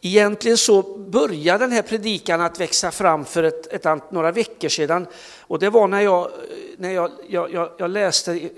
[0.00, 5.06] Egentligen så började den här predikan att växa fram för ett, ett, några veckor sedan.
[5.40, 6.30] Och det var när jag,
[6.76, 8.52] när jag, jag, jag läste i,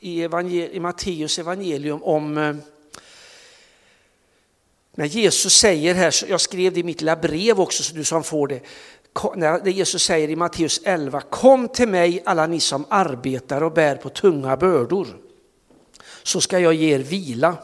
[0.00, 2.54] i, evangel, i Matteus evangelium om eh,
[4.94, 8.24] när Jesus säger här, jag skrev det i mitt lilla brev också så du som
[8.24, 8.60] får det,
[9.36, 13.96] när Jesus säger i Matteus 11, kom till mig alla ni som arbetar och bär
[13.96, 15.06] på tunga bördor,
[16.22, 17.56] så ska jag ge er vila.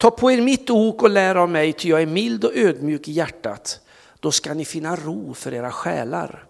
[0.00, 3.08] Ta på er mitt ok och lär av mig, ty jag är mild och ödmjuk
[3.08, 3.80] i hjärtat.
[4.20, 6.44] Då ska ni finna ro för era själar.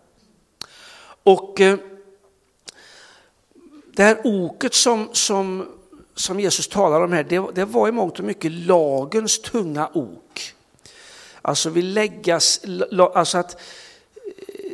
[1.22, 1.78] Och eh,
[3.92, 5.66] det här oket som, som,
[6.14, 10.54] som Jesus talar om här, det, det var i mångt och mycket lagens tunga ok.
[11.42, 12.60] Alltså vi läggas,
[13.14, 13.60] alltså att
[14.14, 14.72] eh,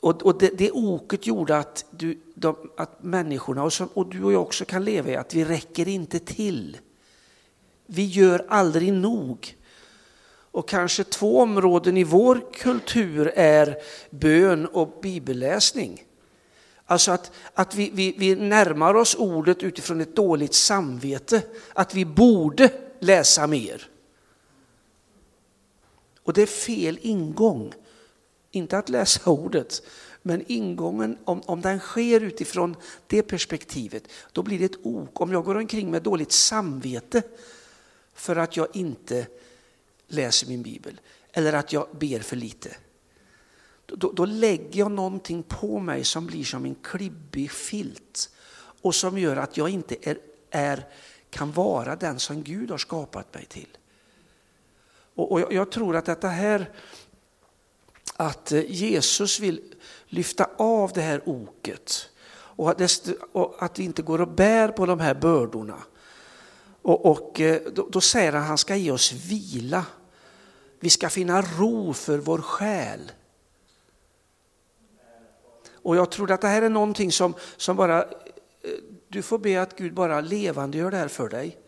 [0.00, 4.24] och, och det, det oket gjorde att, du, de, att människorna, och, som, och du
[4.24, 6.78] och jag också kan leva i, att vi räcker inte till.
[7.86, 9.56] Vi gör aldrig nog.
[10.52, 13.76] Och kanske två områden i vår kultur är
[14.10, 16.04] bön och bibelläsning.
[16.86, 22.04] Alltså att, att vi, vi, vi närmar oss ordet utifrån ett dåligt samvete, att vi
[22.04, 23.88] borde läsa mer.
[26.22, 27.72] Och det är fel ingång.
[28.50, 29.82] Inte att läsa ordet,
[30.22, 35.20] men ingången, om, om den sker utifrån det perspektivet, då blir det ett ok.
[35.20, 37.22] Om jag går omkring med dåligt samvete
[38.14, 39.26] för att jag inte
[40.06, 41.00] läser min bibel,
[41.32, 42.76] eller att jag ber för lite,
[43.86, 48.30] då, då lägger jag någonting på mig som blir som en klibbig filt
[48.82, 50.18] och som gör att jag inte är,
[50.50, 50.86] är,
[51.30, 53.68] kan vara den som Gud har skapat mig till.
[55.14, 56.70] Och, och jag, tror att detta här,
[58.16, 59.74] att eh, Jesus vill
[60.06, 64.68] lyfta av det här oket och att, det, och att vi inte går och bär
[64.68, 65.82] på de här bördorna.
[66.82, 69.86] Och, och eh, då, då, säger han att han ska ge oss vila.
[70.80, 73.12] Vi ska finna ro för vår själ.
[75.72, 78.08] Och jag tror att det här är någonting som, som bara, eh,
[79.08, 81.58] du får be att Gud bara levande gör det här för dig.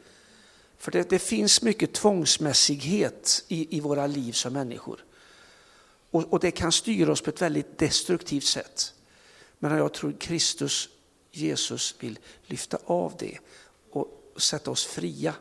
[0.78, 5.04] För det, det finns mycket tvångsmässighet i, i våra liv som människor.
[6.10, 8.94] Och, och, det kan styra oss på ett väldigt destruktivt sätt.
[9.58, 10.88] Men jag tror Kristus,
[11.30, 13.38] Jesus, vill lyfta av det
[14.36, 15.34] sätta oss fria.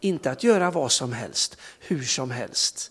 [0.00, 2.90] Inte att göra vad som helst, hur som helst.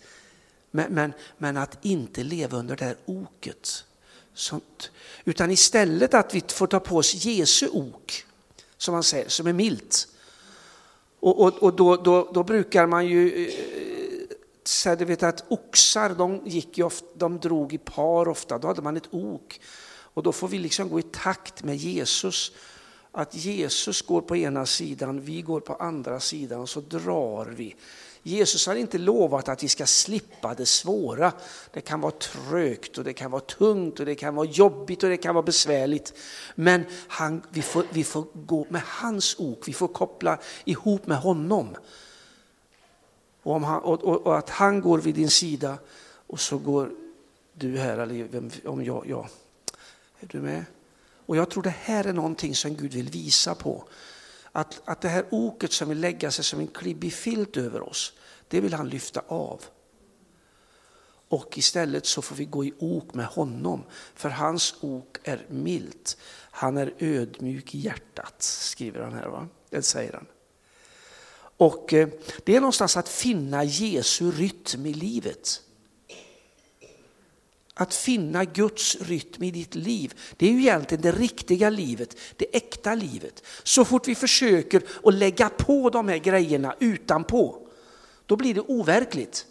[0.72, 3.86] Men, men, men att inte leva under det här oket.
[4.34, 4.92] Sånt.
[5.24, 8.26] Utan istället att vi får ta på oss Jesu ok,
[8.78, 10.08] som man säger, som är milt.
[11.20, 13.54] Och, och, och då, då, då, brukar man ju eh,
[14.64, 18.68] säga, du vet att oxar de, gick ju ofta, de drog i par ofta, då
[18.68, 19.62] hade man ett ok.
[20.14, 22.52] Och då får vi liksom gå i takt med Jesus.
[23.16, 27.76] Att Jesus går på ena sidan, vi går på andra sidan och så drar vi.
[28.24, 31.32] Jesus har inte lovat att vi ska slippa det svåra.
[31.72, 35.10] Det kan vara trögt och det kan vara tungt och det kan vara jobbigt och
[35.10, 36.14] det kan vara besvärligt.
[36.56, 41.18] Men han, vi, får, vi får gå med hans ok, vi får koppla ihop med
[41.18, 41.76] honom.
[43.44, 45.78] Och, han, och, och, och, att han går vid din sida
[46.28, 46.92] och så går
[47.54, 49.28] du här, eller om jag, ja.
[50.20, 50.66] Är du med?
[51.26, 53.88] Och jag tror det här är någonting som Gud vill visa på.
[54.52, 58.14] Att, att det här oket som vill lägga sig som en klibbig filt över oss,
[58.48, 59.62] det vill han lyfta av.
[61.28, 63.84] Och istället så får vi gå i ok med honom,
[64.16, 66.18] för hans ok är milt.
[66.52, 69.28] Han är ödmjuk i hjärtat, skriver han här.
[69.28, 69.48] Va?
[69.70, 70.26] Det säger han.
[71.58, 72.10] Och eh,
[72.44, 75.62] det är någonstans att finna Jesu rytm i livet.
[77.74, 82.56] Att finna Guds rytm i ditt liv, det är ju egentligen det riktiga livet, det
[82.56, 83.44] äkta livet.
[83.64, 87.68] Så fort vi försöker att lägga på de här grejerna utanpå,
[88.26, 89.46] då blir det overkligt.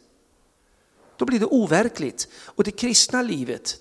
[1.17, 2.29] Då blir det overkligt.
[2.35, 3.81] Och det kristna livet,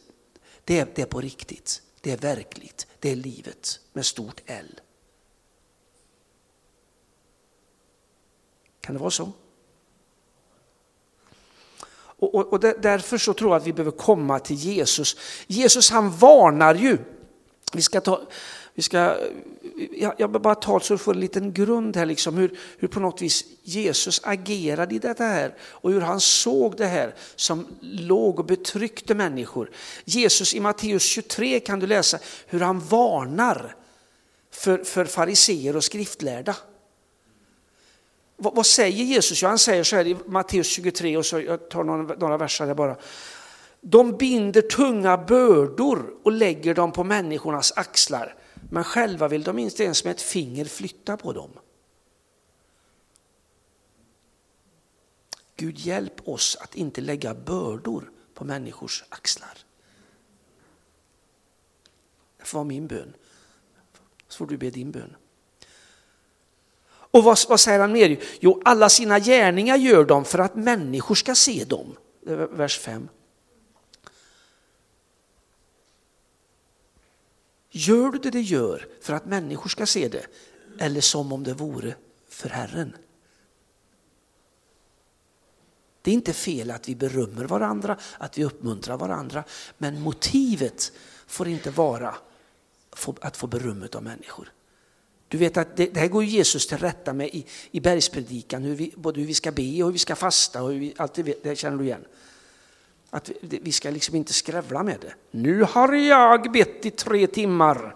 [0.64, 4.82] det är, det är på riktigt, det är verkligt, det är livet med stort L.
[8.82, 9.32] Kan det vara så?
[12.22, 15.16] Och, och, och därför så tror jag att vi behöver komma till Jesus.
[15.48, 16.98] Jesus han varnar ju.
[17.74, 18.22] Vi ska ta,
[18.74, 19.16] vi ska,
[19.92, 23.00] jag, jag bara ta så du får en liten grund här, liksom, hur, hur på
[23.00, 28.40] något vis Jesus agerade i detta här och hur han såg det här som låg
[28.40, 29.70] och betryckte människor.
[30.06, 33.76] Jesus i Matteus 23 kan du läsa hur han varnar
[34.52, 36.56] för, för fariseer och skriftlärda.
[38.42, 39.42] Vad, vad, säger Jesus?
[39.42, 42.66] Ja, han säger så här i Matteus 23, och så, jag tar några, några verser
[42.66, 42.96] där bara.
[43.82, 48.36] De binder tunga bördor och lägger dem på människornas axlar,
[48.70, 51.50] men själva vill de inte ens med ett finger flytta på dem.
[55.56, 59.58] Gud hjälp oss att inte lägga bördor på människors axlar.
[62.38, 63.14] Det får vara min bön.
[64.28, 65.16] Så får du be din bön.
[67.12, 68.20] Och vad, vad säger han mer?
[68.40, 71.98] Jo, alla sina gärningar gör de för att människor ska se dem.
[72.52, 73.10] Vers 5.
[77.70, 80.26] Gör du det du gör för att människor ska se det
[80.80, 81.96] eller som om det vore
[82.30, 82.96] för Herren?
[86.02, 89.44] Det är inte fel att vi berömmer varandra, att vi uppmuntrar varandra,
[89.78, 90.92] men motivet
[91.28, 92.16] får inte vara
[93.22, 94.52] att få berömmet av människor.
[95.32, 98.76] Du vet att det, det, här går Jesus till rätta med i, i bergspredikan, hur
[98.76, 101.44] vi, både hur vi ska be och hur vi ska fasta, och vi, allt det,
[101.44, 102.06] det känner du igen.
[103.10, 105.14] Att vi, vi ska liksom inte skrävla med det.
[105.32, 107.96] Nu har jag bett i tre timmar.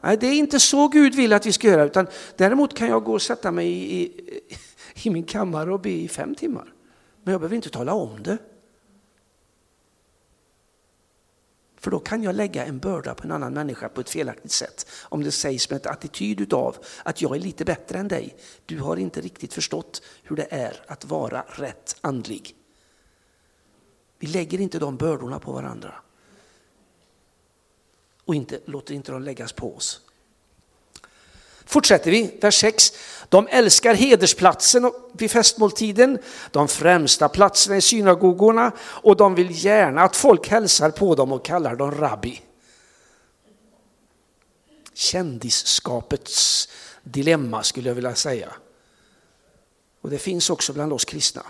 [0.00, 3.04] Nej, det är inte så Gud vill att vi ska göra, utan däremot kan jag
[3.04, 4.32] gå och sätta mig i, i,
[5.02, 6.72] i min kammare och be i fem timmar.
[7.22, 8.38] Men jag behöver inte tala om det.
[11.86, 14.86] För då kan jag lägga en börda på en annan människa på ett felaktigt sätt.
[15.02, 18.36] Om det sägs med ett attityd utav att jag är lite bättre än dig.
[18.66, 22.56] Du har inte riktigt förstått hur det är att vara rätt andlig.
[24.18, 25.94] Vi lägger inte de bördorna på varandra.
[28.24, 30.05] Och inte, låter inte dem läggas på oss.
[31.66, 32.92] Fortsätter vi, vers 6.
[33.28, 36.18] De älskar hedersplatsen vid festmåltiden,
[36.50, 41.44] de främsta platserna i synagogorna och de vill gärna att folk hälsar på dem och
[41.44, 42.42] kallar dem rabbi.
[44.94, 46.68] Kändisskapets
[47.02, 48.52] dilemma skulle jag vilja säga.
[50.00, 51.42] Och det finns också bland oss kristna.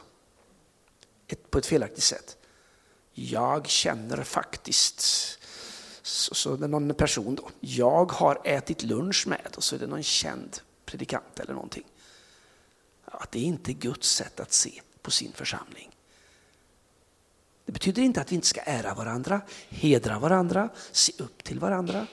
[1.50, 2.36] på ett felaktigt sätt.
[3.12, 5.38] Jag känner faktiskt
[6.06, 7.50] så, så är det någon person då.
[7.60, 11.84] Jag har ätit lunch med och så är det någon känd predikant eller någonting.
[13.04, 15.96] Att det är inte Guds sätt att se på sin församling.
[17.64, 22.06] Det betyder inte att vi inte ska ära varandra, hedra varandra, se upp till varandra.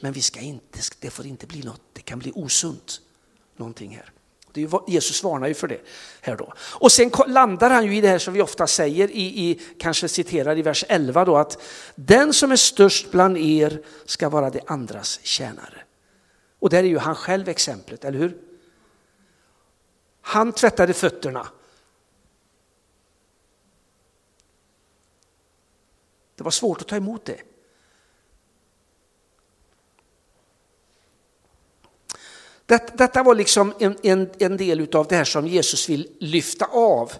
[0.00, 3.00] Men vi ska inte, det får inte bli något, det kan bli osunt
[3.56, 4.12] någonting här.
[4.86, 5.80] Jesus varnar ju för det
[6.20, 6.52] här då.
[6.58, 10.08] Och sen landar han ju i det här som vi ofta säger, i, i, kanske
[10.08, 11.62] citerar i vers 11 då, att
[11.94, 15.82] den som är störst bland er ska vara de andras tjänare.
[16.58, 18.36] Och där är ju han själv exemplet, eller hur?
[20.20, 21.48] Han tvättade fötterna.
[26.34, 27.40] Det var svårt att ta emot det.
[32.66, 36.64] Det, detta var liksom en, en, en del av det här som Jesus vill lyfta
[36.64, 37.12] av.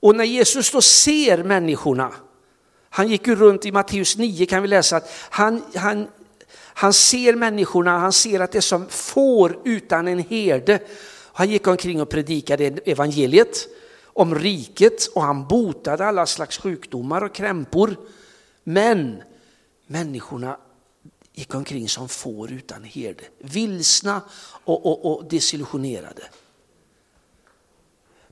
[0.00, 2.12] Och när Jesus då ser människorna,
[2.90, 6.08] han gick ju runt i Matteus 9 kan vi läsa att han, han,
[6.52, 10.78] han ser människorna, han ser att det är som får utan en herde.
[11.32, 13.68] Han gick omkring och predikade evangeliet
[14.04, 17.96] om riket och han botade alla slags sjukdomar och krämpor.
[18.64, 19.22] Men
[19.86, 20.56] människorna
[21.32, 24.22] gick omkring som får utan herde, vilsna
[24.64, 26.22] och, och, och desillusionerade.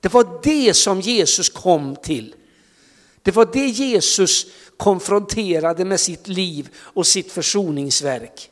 [0.00, 2.35] Det var det som Jesus kom till.
[3.23, 4.47] Det var det Jesus
[4.77, 8.50] konfronterade med sitt liv och sitt försoningsverk.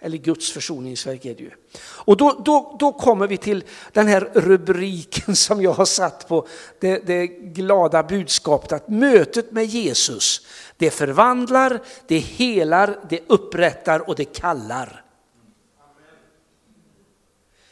[0.00, 1.50] Eller Guds försoningsverk är det ju.
[1.80, 6.48] Och då, då, då kommer vi till den här rubriken som jag har satt på
[6.78, 10.46] det, det glada budskapet att mötet med Jesus,
[10.76, 15.04] det förvandlar, det helar, det upprättar och det kallar.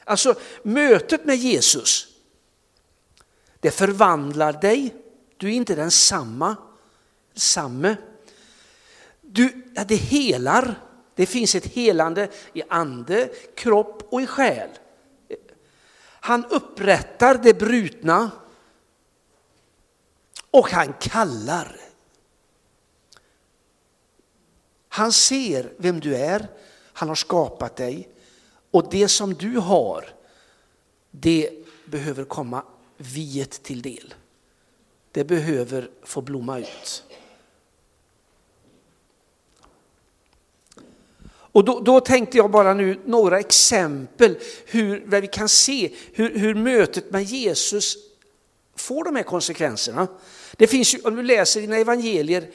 [0.05, 2.07] Alltså mötet med Jesus,
[3.61, 4.95] det förvandlar dig,
[5.37, 6.57] du är inte densamma,
[7.35, 7.97] samme.
[9.21, 10.75] Du, ja, det helar,
[11.19, 14.71] det finns ett helande i ande, kropp och i själ.
[16.01, 18.31] Han upprättar det brutna
[20.51, 21.81] och han kallar.
[24.89, 26.49] Han ser vem du är,
[26.93, 28.09] han har skapat dig
[28.71, 30.15] och det som du har,
[31.11, 31.51] det
[31.85, 32.65] behöver komma
[32.97, 34.15] viet till del.
[35.13, 37.05] Det behöver få blomma ut.
[41.53, 44.37] Och då, då, tänkte jag bara nu några exempel
[44.67, 47.97] hur, där vi kan se hur, hur mötet med Jesus
[48.77, 50.09] får de här konsekvenserna.
[50.57, 52.49] Det finns ju, om du läser dina evangelier,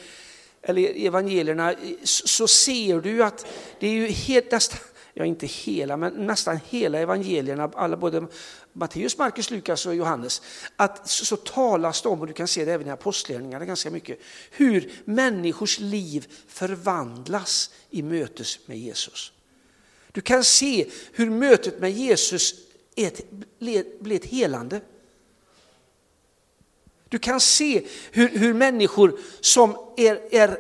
[0.62, 3.46] eller evangelierna, så ser du att
[3.80, 4.80] det är ju helt, nästan,
[5.14, 8.28] ja inte hela, men nästan hela evangelierna, alla både
[8.74, 10.42] Matteus, Markus, Lukas och Johannes,
[10.76, 13.92] att så, så talas det om, och du kan se det även i apostlagärningarna ganska
[13.92, 14.20] mycket,
[14.52, 19.32] hur människors liv förvandlas i mötet med Jesus.
[20.12, 22.56] Du kan se hur mötet med Jesus
[22.96, 23.32] ett,
[24.00, 24.82] blir ett helande.
[27.10, 30.58] Du kan se hur, hur människor som är, är,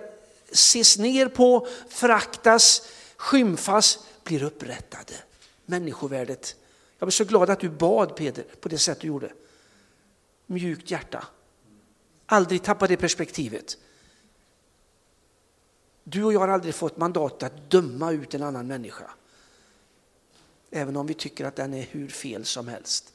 [0.52, 5.14] ses ner på, föraktas, skymfas, blir upprättade.
[5.66, 6.56] Människovärdet.
[7.00, 9.34] Jag blir så glad att du bad Peder på det sätt du gjorde.
[10.46, 11.28] Mjukt hjärta.
[12.26, 13.78] Aldrig tappa det perspektivet.
[16.04, 19.12] Du och jag har aldrig fått mandat att döma ut en annan människa.
[20.72, 23.14] Även om vi tycker att den är hur fel som helst.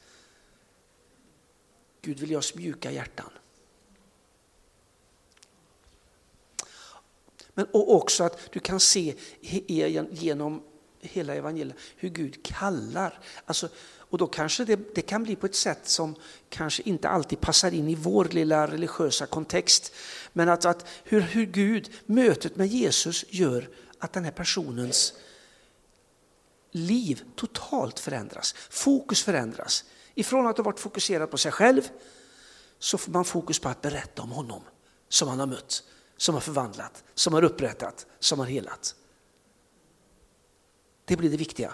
[2.02, 3.30] Gud vill ge oss mjuka hjärtan.
[7.54, 9.14] Men också att du kan se
[10.10, 10.62] genom
[11.00, 13.20] hela evangeliet hur Gud kallar.
[13.44, 13.68] Alltså,
[14.10, 16.14] och då kanske det, det, kan bli på ett sätt som
[16.48, 19.94] kanske inte alltid passar in i vår lilla religiösa kontext.
[20.32, 25.14] Men att, att hur, hur Gud, mötet med Jesus gör att den här personens
[26.70, 28.54] liv totalt förändras.
[28.70, 29.84] Fokus förändras.
[30.14, 31.88] Ifrån att ha varit fokuserad på sig själv
[32.78, 34.62] så får man fokus på att berätta om honom
[35.08, 35.82] som han har mött,
[36.16, 38.94] som har förvandlat, som har upprättat, som har helat.
[41.08, 41.72] Det blir det viktiga.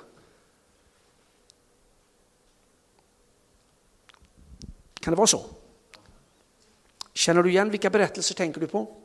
[5.01, 5.43] Kan det vara så?
[7.13, 8.97] Känner du igen vilka berättelser tänker du på?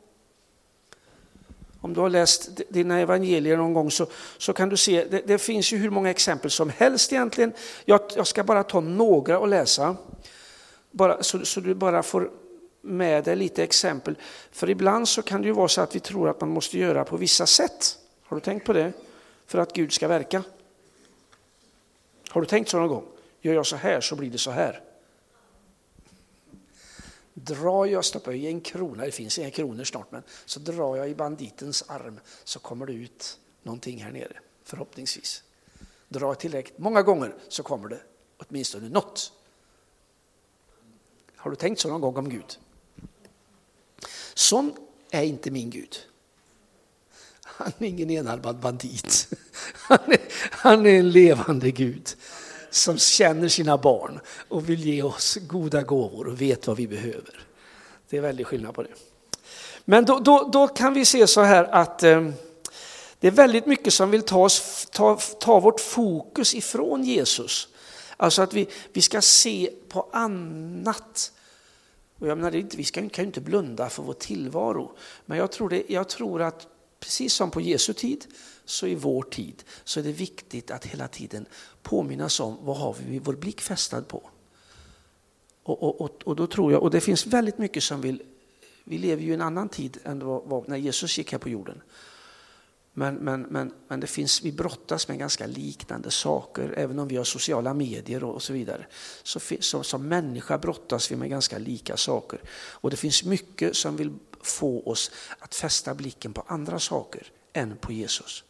[1.80, 4.06] Om du har läst dina evangelier någon gång så,
[4.38, 7.52] så kan du se, det, det finns ju hur många exempel som helst egentligen.
[7.84, 9.96] Jag, jag ska bara ta några och läsa,
[10.90, 12.30] bara, så, så du bara får
[12.80, 14.16] med dig lite exempel.
[14.50, 17.04] För ibland så kan det ju vara så att vi tror att man måste göra
[17.04, 17.98] på vissa sätt.
[18.22, 18.92] Har du tänkt på det?
[19.50, 20.44] För att Gud ska verka.
[22.28, 23.06] Har du tänkt så någon gång?
[23.40, 24.82] Gör jag så här så blir det så här.
[27.34, 31.10] Drar jag, stoppar i en krona, det finns inga kronor snart, men så drar jag
[31.10, 35.42] i banditens arm så kommer det ut någonting här nere, förhoppningsvis.
[36.08, 38.00] Drar tillräckligt många gånger så kommer det
[38.36, 39.32] åtminstone något.
[41.36, 42.58] Har du tänkt så någon gång om Gud?
[44.34, 44.72] Sån
[45.10, 46.09] är inte min Gud.
[47.60, 49.28] Han är ingen enarmad bandit.
[49.72, 50.18] Han är,
[50.50, 52.08] han är en levande Gud
[52.70, 57.40] som känner sina barn och vill ge oss goda gåvor och vet vad vi behöver.
[58.08, 58.90] Det är väldigt skillnad på det.
[59.84, 62.30] Men då, då, då kan vi se så här att eh,
[63.20, 67.68] det är väldigt mycket som vill ta, oss, ta, ta vårt fokus ifrån Jesus.
[68.16, 71.32] Alltså att vi, vi ska se på annat.
[72.18, 74.92] Och jag menar, vi ska, kan ju inte blunda för vår tillvaro.
[75.26, 76.66] Men jag tror, det, jag tror att
[77.00, 78.26] precis som på Jesu tid
[78.64, 81.46] så i vår tid så är det viktigt att hela tiden
[81.82, 84.30] påminnas om vad har vi vår blick fästad på.
[85.62, 88.22] Och, och, och, och, då tror jag, och det finns väldigt mycket som vill,
[88.84, 91.48] vi lever ju i en annan tid än vad, vad, när Jesus gick här på
[91.48, 91.82] jorden.
[92.92, 97.16] Men, men, men, men det finns, vi brottas med ganska liknande saker, även om vi
[97.16, 98.86] har sociala medier och, så vidare.
[99.22, 102.40] Så, så, som människa brottas vi med ganska lika saker.
[102.52, 104.10] Och det finns mycket som vill
[104.42, 108.44] få oss att fästa blicken på andra saker än på Jesus.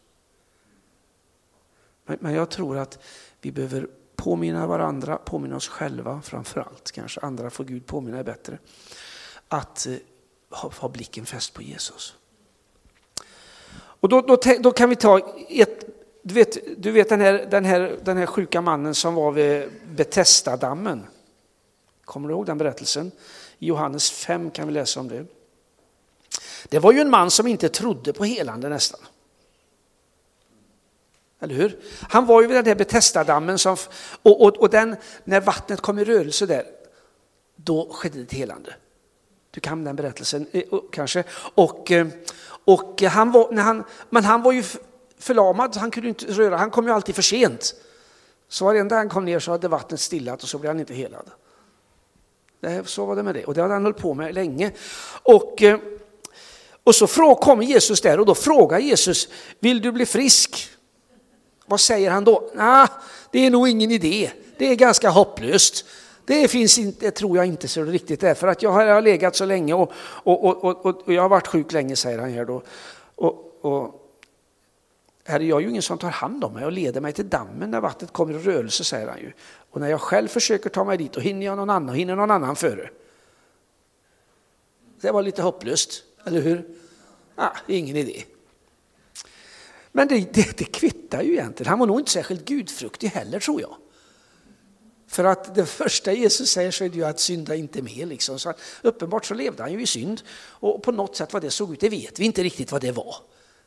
[2.05, 2.99] Men jag tror att
[3.41, 8.23] vi behöver påminna varandra, påminna oss själva framför allt, kanske andra får Gud påminna är
[8.23, 8.57] bättre,
[9.47, 9.95] att eh,
[10.49, 12.15] ha, ha blicken fäst på Jesus.
[13.73, 15.19] Och då, då, då, kan vi ta
[15.49, 15.85] ett,
[16.23, 19.69] du vet, du vet den, här, den, här, den här sjuka mannen som var vid
[19.95, 21.07] Betesda-dammen.
[22.05, 23.11] Kommer du ihåg den berättelsen?
[23.59, 25.25] I Johannes 5 kan vi läsa om det.
[26.69, 28.99] Det var ju en man som inte trodde på helande nästan.
[31.39, 31.79] Eller hur?
[32.09, 33.77] Han var ju vid den där Betestadammen som,
[34.21, 36.65] och, och, och den, när vattnet kom i rörelse där,
[37.55, 38.75] då skedde det ett helande.
[39.51, 41.23] Du kan den berättelsen eh, kanske.
[41.55, 42.07] Och, eh,
[42.65, 44.63] och han var, när han, men han var ju
[45.17, 47.75] förlamad, han kunde inte röra, han kom ju alltid för sent.
[48.47, 51.31] Så varenda han kom ner så hade vattnet stillat och så blev han inte helad.
[52.85, 54.71] Så var det med det och det hade han hållit på med länge.
[55.23, 55.79] Och, eh,
[56.83, 59.27] och så kommer Jesus där och då frågar Jesus,
[59.59, 60.69] vill du bli frisk?
[61.65, 62.51] Vad säger han då?
[62.53, 62.89] Nah,
[63.31, 64.31] det är nog ingen idé.
[64.57, 65.85] Det är ganska hopplöst.
[66.25, 69.73] Det finns inte, tror jag inte så riktigt därför att jag har legat så länge
[69.73, 72.61] och, och, och, och, jag har varit sjuk länge säger han här då.
[73.15, 74.01] Och, och,
[75.25, 77.71] Herre, jag är ju ingen som tar hand om mig och leder mig till dammen
[77.71, 79.31] när vattnet kommer i rörelse, säger han ju.
[79.71, 82.31] Och när jag själv försöker ta mig dit, då hinner jag någon annan, hinner någon
[82.31, 82.89] annan före.
[85.01, 86.67] Det var lite hopplöst, eller hur?
[87.35, 88.23] Ah, ingen idé.
[89.91, 91.69] Men det, det, det kvittar ju egentligen.
[91.69, 93.75] Han var nog inte särskilt gudfruktig heller tror jag.
[95.07, 98.05] För att det första Jesus säger så är det ju att synda inte mer.
[98.05, 98.39] Liksom.
[98.39, 100.21] Så uppenbart så levde han ju i synd.
[100.33, 102.91] Och på något sätt vad det såg ut, det vet vi inte riktigt vad det
[102.91, 103.15] var.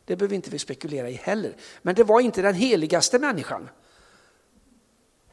[0.04, 1.56] Det behöver inte vi spekulera i heller.
[1.82, 3.68] Men det var inte den heligaste människan.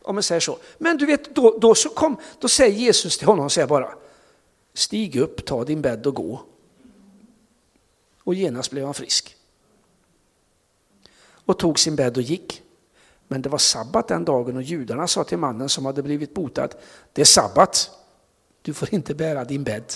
[0.02, 0.58] Om man säger så.
[0.78, 3.96] Men du vet, då, då, så kom, då säger Jesus till honom, säger bara,
[4.74, 6.42] Stig upp, ta din bädd och gå.
[8.24, 9.36] Och genast blev han frisk.
[11.46, 12.62] Och tog sin bädd och gick.
[13.28, 16.70] Men det var sabbat den dagen och judarna sa till mannen som hade blivit botad,
[17.14, 17.92] det är sabbat,
[18.62, 19.94] du får inte bära din bädd.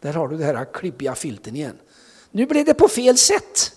[0.00, 1.78] Där har du den här klibbiga filten igen.
[2.30, 3.76] Nu blev det på fel sätt.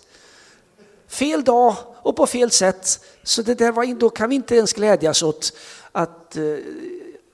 [1.08, 3.06] Fel dag och på fel sätt.
[3.24, 5.54] Så det där var, då kan vi inte ens glädjas åt
[5.92, 6.56] att eh,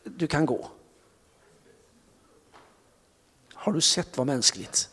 [0.04, 0.68] du kan gå.
[3.54, 4.90] Har du sett vad mänskligt?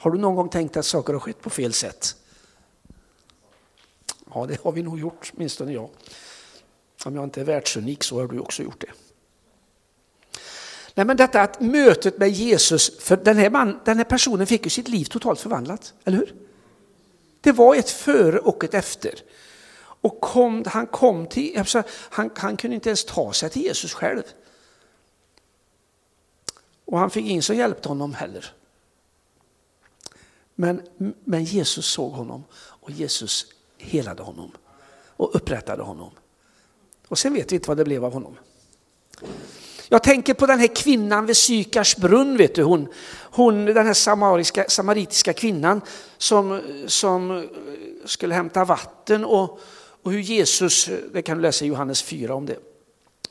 [0.00, 2.16] Har du någon gång tänkt att saker har skett på fel sätt?
[4.34, 5.90] Ja, det har vi nog gjort, åtminstone jag.
[7.04, 8.92] Om jag inte är världsunik så har du också gjort det.
[10.94, 14.64] Nej, men detta att mötet med Jesus, för den här, man, den här personen fick
[14.64, 16.34] ju sitt liv totalt förvandlat, eller hur?
[17.40, 19.14] Det var ett före och ett efter.
[20.00, 21.64] Och kom, han, kom till,
[22.10, 24.22] han, han kunde inte ens ta sig till Jesus själv.
[26.84, 28.54] Och han fick ingen som hjälpte honom heller.
[30.60, 30.82] Men,
[31.24, 33.46] men Jesus såg honom och Jesus
[33.78, 34.50] helade honom
[35.06, 36.10] och upprättade honom.
[37.08, 38.36] Och sen vet vi inte vad det blev av honom.
[39.88, 42.88] Jag tänker på den här kvinnan vid Sykars brunn, vet du, hon,
[43.20, 45.80] hon, den här samariska, samaritiska kvinnan
[46.18, 47.48] som, som
[48.04, 49.60] skulle hämta vatten och,
[50.02, 52.58] och hur Jesus, det kan du läsa i Johannes 4 om det,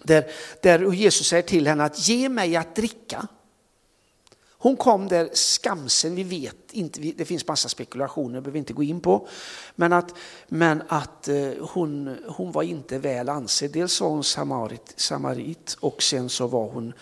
[0.04, 0.32] där,
[0.62, 3.28] där Jesus säger till henne att ge mig att dricka.
[4.60, 8.84] Hon kom där skamsen, vi vet inte, det finns massa spekulationer, behöver vi inte gå
[8.84, 9.28] in på.
[9.76, 10.14] Men att,
[10.48, 13.72] men att eh, hon, hon var inte väl ansedd.
[13.72, 16.94] Dels var hon samarit, samarit och sen så var hon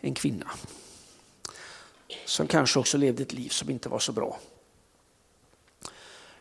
[0.00, 0.50] en kvinna.
[2.24, 4.38] Som kanske också levde ett liv som inte var så bra.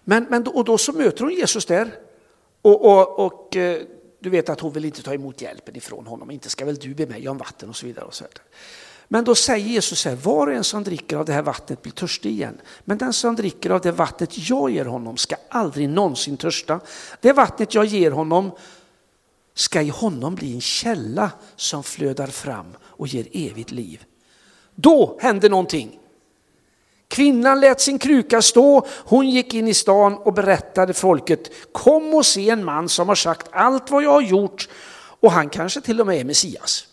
[0.04, 2.00] Men, men och då så möter hon Jesus där.
[2.62, 3.82] Och, och, och eh,
[4.20, 6.32] du vet att hon vill inte ta emot hjälpen ifrån honom.
[6.32, 8.06] Inte ska väl du be mig om vatten och så vidare.
[8.06, 8.44] Och så vidare.
[9.12, 11.94] Men då säger Jesus här, var och en som dricker av det här vattnet blir
[11.94, 12.62] törstig igen.
[12.86, 16.80] Men den som dricker av det vattnet jag ger honom ska aldrig någonsin törsta.
[17.22, 18.52] Det vattnet jag ger honom
[19.54, 24.04] ska i honom bli en källa som flödar fram och ger evigt liv.
[24.76, 26.00] Då hände någonting.
[27.08, 32.26] Kvinnan lät sin kruka stå, hon gick in i stan och berättade folket, kom och
[32.26, 34.70] se en man som har sagt allt vad jag har gjort
[35.20, 36.89] och han kanske till och med är Messias.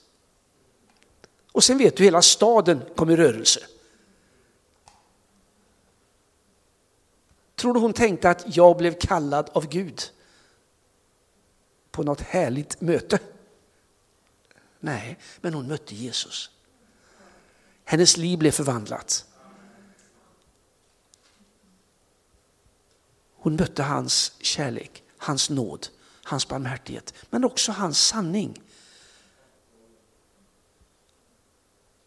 [1.57, 3.61] Och sen vet du, hela staden kom i rörelse.
[7.55, 10.03] Tror du hon tänkte att jag blev kallad av Gud
[11.91, 13.19] på något härligt möte?
[14.81, 16.51] Nej, men hon mötte Jesus.
[17.85, 19.25] Hennes liv blev förvandlat.
[23.35, 25.89] Hon mötte hans kärlek, hans nåd,
[26.23, 28.63] hans barmhärtighet, men också hans sanning.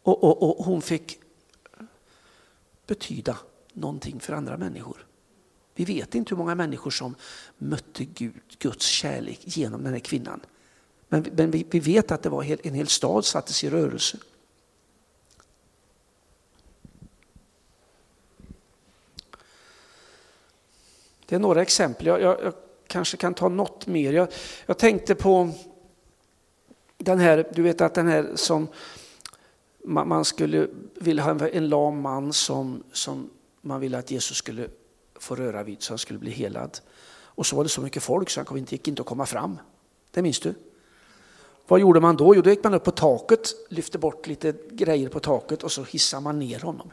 [0.09, 1.19] Och, och, och hon fick
[2.87, 3.37] betyda
[3.73, 5.05] någonting för andra människor.
[5.75, 7.15] Vi vet inte hur många människor som
[7.57, 10.39] mötte Gud, Guds kärlek genom den här kvinnan.
[11.07, 14.17] Men, men vi, vi, vet att det var en hel stad sattes i rörelse.
[21.25, 22.07] Det är några exempel.
[22.07, 22.53] Jag, jag, jag
[22.87, 24.13] kanske kan ta något mer.
[24.13, 24.27] Jag,
[24.65, 25.51] jag, tänkte på
[26.97, 28.67] den här, du vet att den här som
[29.89, 33.29] man skulle vilja ha en lam man som, som
[33.61, 34.67] man ville att Jesus skulle
[35.19, 36.79] få röra vid så han skulle bli helad.
[37.11, 39.59] Och så var det så mycket folk så han inte, gick inte att komma fram.
[40.11, 40.53] Det minns du?
[41.67, 42.35] Vad gjorde man då?
[42.35, 45.83] Jo, då gick man upp på taket, lyfte bort lite grejer på taket och så
[45.83, 46.91] hissade man ner honom.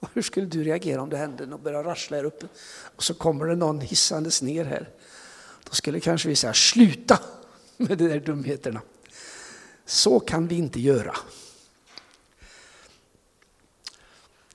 [0.00, 2.46] Och hur skulle du reagera om det hände och började rassla här uppe
[2.96, 4.90] och så kommer det någon hissandes ner här?
[5.64, 7.18] Då skulle kanske vi säga sluta
[7.76, 8.80] med de där dumheterna.
[9.86, 11.16] Så kan vi inte göra.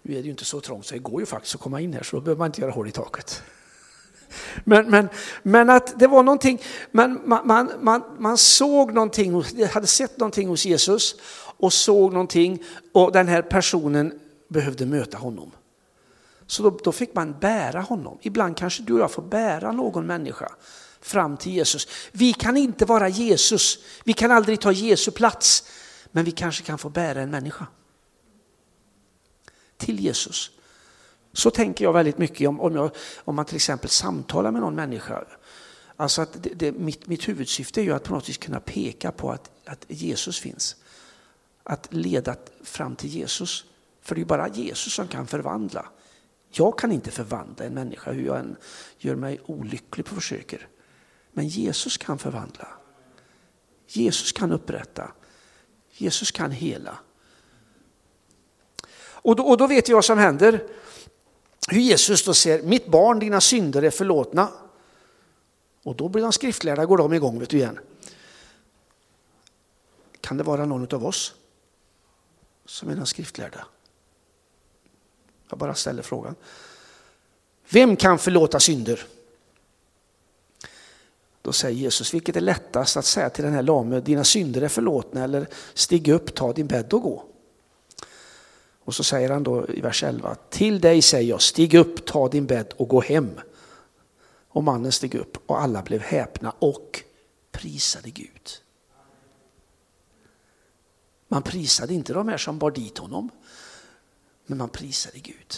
[0.02, 1.94] Nu är det ju inte så trångt så det går ju faktiskt att komma in
[1.94, 3.44] här så då behöver man inte göra hål i taket.
[4.64, 5.10] Men, men,
[5.44, 10.66] men att det var någonting, man, man, man, man såg någonting, hade sett någonting hos
[10.66, 11.16] Jesus
[11.58, 15.52] och såg någonting och den här personen behövde möta honom.
[16.48, 18.18] Så då, då, fick man bära honom.
[18.22, 20.52] Ibland kanske du och jag får bära någon människa
[21.02, 21.88] fram till Jesus.
[22.12, 25.64] Vi kan inte vara Jesus, vi kan aldrig ta Jesu plats,
[26.12, 27.68] men vi kanske kan få bära en människa
[29.78, 30.52] till Jesus.
[31.34, 34.76] Så tänker jag väldigt mycket om, om, jag, om man till exempel samtalar med någon
[34.76, 35.24] människa.
[35.96, 39.12] Alltså att det, det, mitt, mitt huvudsyfte är ju att på något vis kunna peka
[39.12, 40.76] på att, att Jesus finns.
[41.64, 43.66] Att leda fram till Jesus.
[44.02, 45.86] För det är bara Jesus som kan förvandla.
[46.50, 48.56] Jag kan inte förvandla en människa hur jag än
[48.98, 50.68] gör mig olycklig på försöker.
[51.32, 52.68] Men Jesus kan förvandla.
[53.88, 55.12] Jesus kan upprätta.
[55.92, 57.00] Jesus kan hela.
[59.02, 60.68] Och då, och då vet vi vad som händer.
[61.68, 64.50] Hur Jesus då säger, mitt barn, dina synder är förlåtna.
[65.84, 67.80] Och då blir de skriftlärda, går de igång vet du igen.
[70.22, 71.34] Kan det vara någon av oss
[72.66, 73.66] som är den skriftlärda?
[75.50, 76.36] Jag bara ställer frågan.
[77.70, 79.06] Vem kan förlåta synder?
[81.42, 84.68] Då säger Jesus, vilket är lättast att säga till den här lame, dina synder är
[84.68, 87.24] förlåtna eller stig upp, ta din bädd och gå.
[88.84, 92.30] Och så säger han då i vers 11, till dig säger jag, stig upp, ta
[92.30, 93.30] din bädd och gå hem.
[94.48, 97.04] Och mannen steg upp och alla blev häpna och
[97.52, 98.50] prisade Gud.
[101.28, 103.30] Man prisade inte de här som bar dit honom,
[104.46, 105.56] men man prisade Gud.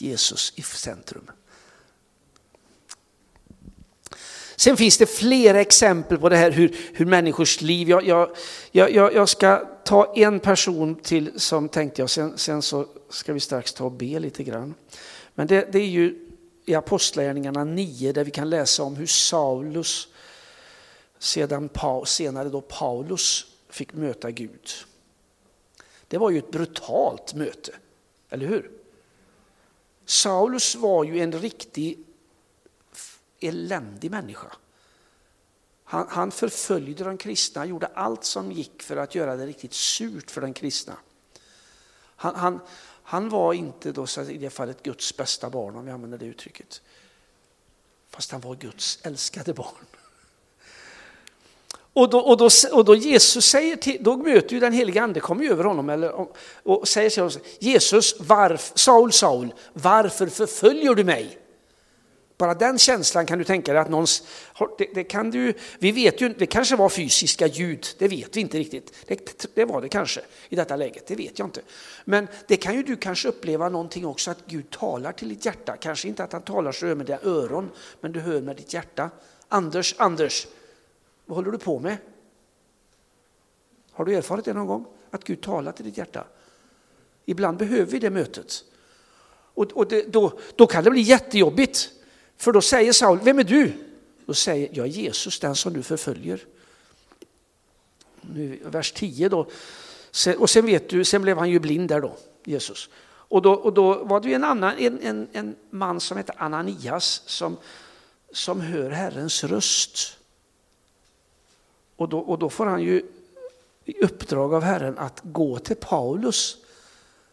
[0.00, 1.30] Jesus i centrum.
[4.56, 8.30] Sen finns det flera exempel på det här hur, hur människors liv, jag, jag,
[8.72, 13.40] jag, jag ska ta en person till som tänkte jag, sen, sen så ska vi
[13.40, 14.74] strax ta och be lite grann.
[15.34, 16.28] Men det, det är ju
[16.64, 20.08] i Apostlagärningarna 9 där vi kan läsa om hur Saulus,
[21.18, 21.68] sedan,
[22.06, 24.70] senare då Paulus, fick möta Gud.
[26.08, 27.72] Det var ju ett brutalt möte,
[28.30, 28.77] eller hur?
[30.08, 32.04] Saulus var ju en riktig
[33.40, 34.52] eländig människa.
[35.84, 40.30] Han, han förföljde de kristna, gjorde allt som gick för att göra det riktigt surt
[40.30, 40.96] för de kristna.
[42.16, 42.60] Han, han,
[43.02, 46.26] han var inte då, så i det fallet Guds bästa barn, om vi använder det
[46.26, 46.82] uttrycket.
[48.08, 49.86] Fast han var Guds älskade barn.
[51.98, 55.20] Och då, och då, och då Jesus säger till, då möter ju den helige ande,
[55.20, 56.26] kommer ju över honom eller,
[56.62, 61.38] och säger till honom, Jesus, varf, Saul, Saul, varför förföljer du mig?
[62.38, 64.06] Bara den känslan kan du tänka dig att någon,
[64.78, 68.40] det, det, kan du, vi vet ju, det kanske var fysiska ljud, det vet vi
[68.40, 68.92] inte riktigt.
[69.06, 71.60] Det, det, var det kanske i detta läget, det vet jag inte.
[72.04, 75.76] Men det kan ju du kanske uppleva någonting också att Gud talar till ditt hjärta.
[75.80, 79.10] Kanske inte att han talar så med dina öron, men du hör med ditt hjärta.
[79.48, 80.46] Anders, Anders,
[81.28, 81.96] vad håller du på med?
[83.92, 84.86] Har du erfarit det någon gång?
[85.10, 86.24] Att Gud talar till ditt hjärta?
[87.24, 88.64] Ibland behöver vi det mötet.
[89.30, 91.90] Och, och det, då, då kan det bli jättejobbigt.
[92.36, 93.72] För då säger Saul, vem är du?
[94.26, 96.44] Då säger jag Jesus, den som du förföljer.
[98.20, 99.48] Nu, vers 10 då.
[100.38, 102.88] Och sen vet du, sen blev han ju blind där då, Jesus.
[103.04, 107.22] Och då, och då var det en annan, en, en, en man som hette Ananias
[107.26, 107.56] som,
[108.32, 110.17] som hör Herrens röst.
[111.98, 113.06] Och då, och då får han ju
[113.84, 116.56] i uppdrag av Herren att gå till Paulus.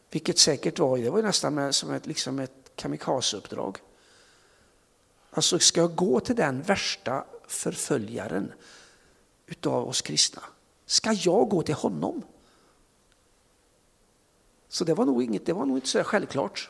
[0.09, 3.77] Vilket säkert var, det var nästan som ett, liksom ett kamikazeuppdrag.
[5.31, 8.53] Alltså ska jag gå till den värsta förföljaren
[9.47, 10.43] utav oss kristna?
[10.85, 12.21] Ska jag gå till honom?
[14.69, 16.69] Så det var nog, inget, det var nog inte så självklart.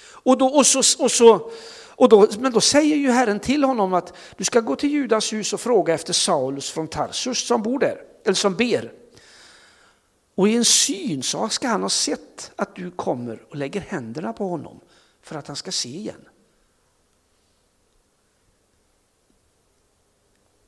[0.00, 1.50] Och då, och så, och så,
[1.98, 5.32] och då, men då säger ju Herren till honom att du ska gå till Judas
[5.32, 8.92] hus och fråga efter Saulus från Tarsus som bor där, eller som ber.
[10.34, 14.32] Och i en syn så ska han ha sett att du kommer och lägger händerna
[14.32, 14.80] på honom
[15.22, 16.28] för att han ska se igen.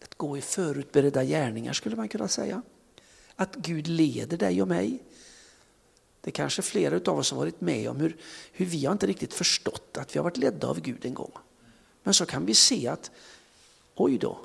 [0.05, 2.63] Att gå i förutberedda gärningar skulle man kunna säga.
[3.37, 5.03] Att Gud leder dig och mig.
[6.21, 8.17] Det är kanske flera av oss har varit med om hur,
[8.53, 11.33] hur vi har inte riktigt förstått att vi har varit ledda av Gud en gång.
[12.03, 13.11] Men så kan vi se att,
[13.95, 14.39] oj då,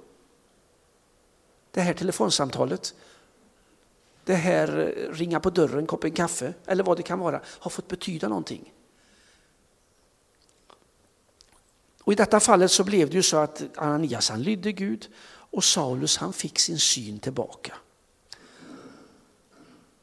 [1.71, 2.95] det här telefonsamtalet,
[4.23, 7.87] det här eh, ringa på dörren, koppen kaffe eller vad det kan vara, har fått
[7.87, 8.73] betyda någonting.
[12.03, 15.63] Och I detta fallet så blev det ju så att Ananias han lydde Gud och
[15.63, 17.75] Saulus han fick sin syn tillbaka.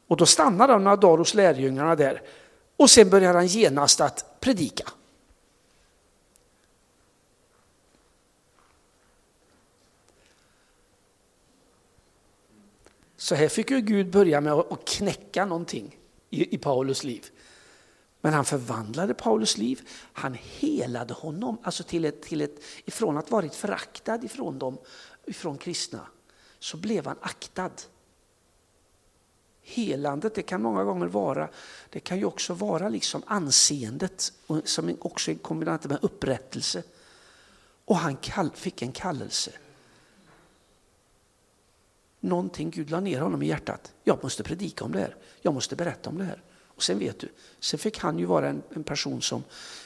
[0.07, 2.21] Och då stannade han några dagar hos lärjungarna där
[2.77, 4.89] och sen började han genast att predika.
[13.17, 17.25] Så här fick ju Gud börja med att knäcka någonting i, Paulus liv.
[18.21, 23.31] Men han förvandlade Paulus liv, han helade honom, alltså till ett, till ett, ifrån att
[23.31, 24.77] varit föraktad ifrån dem,
[25.25, 26.07] ifrån kristna,
[26.59, 27.71] så blev han aktad.
[29.63, 31.49] Helandet det kan många gånger vara,
[31.89, 36.83] det kan ju också vara liksom anseendet som också är kombinerat med upprättelse.
[37.85, 38.17] Och han
[38.53, 39.51] fick en kallelse.
[42.19, 43.93] Någonting Gud la ner honom i hjärtat.
[44.03, 45.15] Jag måste predika om det här.
[45.41, 46.41] Jag måste berätta om det här.
[46.75, 49.43] Och sen vet du, sen fick han ju vara en, en person som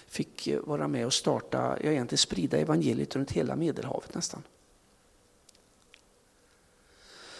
[0.07, 4.43] fick eh, vara med och starta, ja egentligen sprida evangeliet runt hela Medelhavet nästan.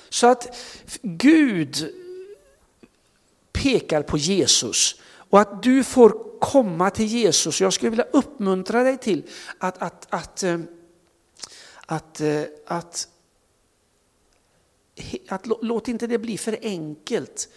[0.10, 0.58] Så att
[1.02, 1.94] Gud
[3.64, 7.62] pekar på Jesus och att du får komma till Jesus.
[7.62, 9.24] Jag skulle vilja uppmuntra dig till
[9.58, 10.60] att, att, att, eh,
[11.86, 13.08] att, eh, att,
[15.28, 17.50] att, att låt inte det bli för enkelt.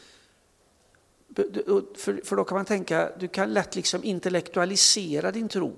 [1.97, 5.75] För, för då kan man tänka, du kan lätt liksom intellektualisera din tro.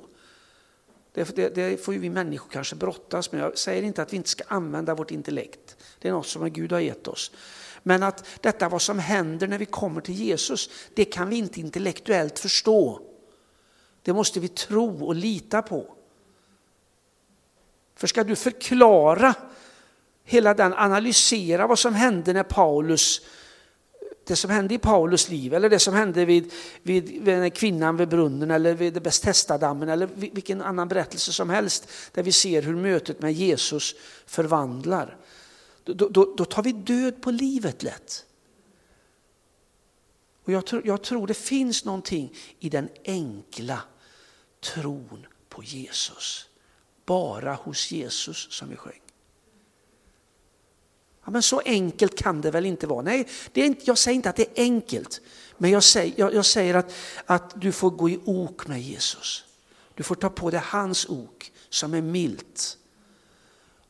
[1.15, 3.41] Det, det, det, får ju vi människor kanske brottas med.
[3.41, 5.77] Jag säger inte att vi inte ska använda vårt intellekt.
[5.99, 7.33] Det är något som Gud har gett oss.
[7.83, 11.61] Men att detta vad som händer när vi kommer till Jesus, det kan vi inte
[11.61, 13.01] intellektuellt förstå.
[14.03, 15.95] Det måste vi tro och lita på.
[17.95, 19.35] För ska du förklara
[20.25, 23.21] hela den, analysera vad som hände när Paulus
[24.25, 28.09] det som hände i Paulus liv eller det som hände vid, vid, vid kvinnan vid
[28.09, 33.23] brunnen eller vid Bästestadammen eller vilken annan berättelse som helst där vi ser hur mötet
[33.23, 33.95] med Jesus
[34.27, 35.17] förvandlar.
[35.85, 38.27] Då, då, då tar vi död på livet lätt.
[40.45, 43.83] Och jag, tror, jag tror det finns någonting i den enkla
[44.61, 46.49] tron på Jesus.
[47.05, 49.01] Bara hos Jesus som vi sjöng.
[51.25, 53.03] Ja, men så enkelt kan det väl inte vara?
[53.03, 55.21] Nej, det är inte, jag säger inte att det är enkelt.
[55.59, 56.95] Men jag säger, jag, jag säger att,
[57.27, 59.45] att du får gå i ok med Jesus.
[59.95, 62.79] Du får ta på dig hans ok som är milt.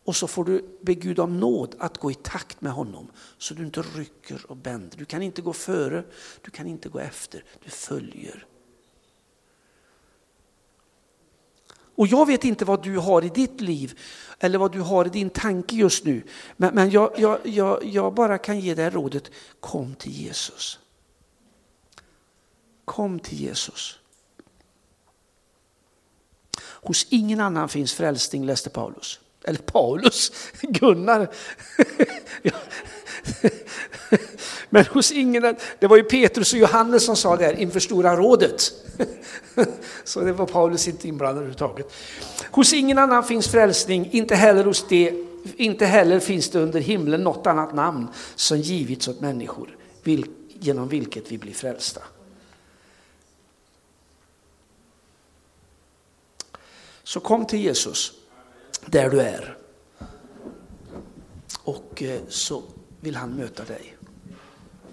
[0.04, 3.54] Och så får du be Gud om nåd att gå i takt med honom så
[3.54, 4.98] du inte rycker och bänder.
[4.98, 6.04] Du kan inte gå före,
[6.42, 8.46] du kan inte gå efter, du följer.
[11.94, 14.00] Och jag vet inte vad du har i ditt liv
[14.38, 16.22] eller vad du har i din tanke just nu.
[16.56, 20.78] Men, men jag, jag, jag, jag bara kan ge dig rådet, kom till Jesus.
[22.84, 23.98] Kom till Jesus.
[26.62, 29.20] Hos ingen annan finns frälsning, läste Paulus.
[29.44, 31.30] Eller Paulus, Gunnar.
[34.70, 38.16] Men hos ingen, det var ju Petrus och Johannes som sa det här inför Stora
[38.16, 38.72] rådet.
[40.04, 41.92] Så det var Paulus inte inblandad överhuvudtaget.
[42.50, 45.14] Hos ingen annan finns frälsning, inte heller hos det,
[45.56, 49.76] inte heller finns det under himlen något annat namn som givits åt människor,
[50.48, 52.02] genom vilket vi blir frälsta.
[57.02, 58.12] Så kom till Jesus
[58.86, 59.56] där du är.
[61.64, 62.62] Och eh, så
[63.00, 63.96] vill han möta dig.